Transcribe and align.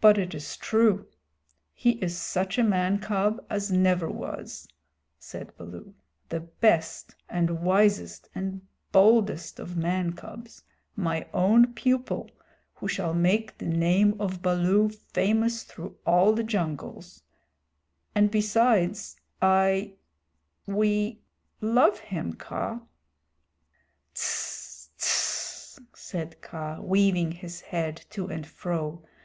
"But 0.00 0.18
it 0.18 0.34
is 0.34 0.58
true. 0.58 1.06
He 1.72 1.92
is 1.92 2.14
such 2.18 2.58
a 2.58 2.62
man 2.62 2.98
cub 2.98 3.42
as 3.48 3.72
never 3.72 4.06
was," 4.10 4.68
said 5.18 5.56
Baloo. 5.56 5.94
"The 6.28 6.40
best 6.40 7.14
and 7.26 7.62
wisest 7.62 8.28
and 8.34 8.60
boldest 8.92 9.58
of 9.58 9.78
man 9.78 10.12
cubs 10.12 10.62
my 10.94 11.26
own 11.32 11.72
pupil, 11.72 12.30
who 12.74 12.86
shall 12.86 13.14
make 13.14 13.56
the 13.56 13.64
name 13.64 14.20
of 14.20 14.42
Baloo 14.42 14.90
famous 14.90 15.62
through 15.62 15.96
all 16.04 16.34
the 16.34 16.44
jungles; 16.44 17.22
and 18.14 18.30
besides, 18.30 19.16
I 19.40 19.94
we 20.66 21.22
love 21.62 22.00
him, 22.00 22.34
Kaa." 22.34 22.82
"Ts! 24.12 24.90
Ts!" 24.98 25.80
said 25.94 26.42
Kaa, 26.42 26.82
weaving 26.82 27.32
his 27.32 27.62
head 27.62 28.04
to 28.10 28.26
and 28.26 28.46
fro. 28.46 29.02